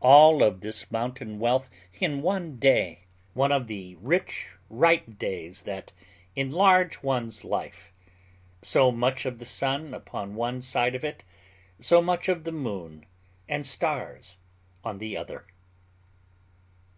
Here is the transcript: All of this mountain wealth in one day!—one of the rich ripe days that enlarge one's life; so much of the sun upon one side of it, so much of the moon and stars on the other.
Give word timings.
All 0.00 0.42
of 0.42 0.62
this 0.62 0.90
mountain 0.90 1.38
wealth 1.38 1.68
in 2.00 2.22
one 2.22 2.56
day!—one 2.56 3.52
of 3.52 3.66
the 3.66 3.94
rich 3.96 4.56
ripe 4.70 5.18
days 5.18 5.64
that 5.64 5.92
enlarge 6.34 7.02
one's 7.02 7.44
life; 7.44 7.92
so 8.62 8.90
much 8.90 9.26
of 9.26 9.38
the 9.38 9.44
sun 9.44 9.92
upon 9.92 10.34
one 10.34 10.62
side 10.62 10.94
of 10.94 11.04
it, 11.04 11.24
so 11.78 12.00
much 12.00 12.26
of 12.26 12.44
the 12.44 12.52
moon 12.52 13.04
and 13.50 13.66
stars 13.66 14.38
on 14.82 14.96
the 14.96 15.14
other. 15.14 15.44